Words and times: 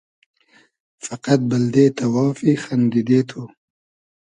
فئقئد 1.03 1.41
بئلدې 1.49 1.85
تئوافی 1.97 2.51
خئندیدې 2.63 3.19
تو 3.29 3.41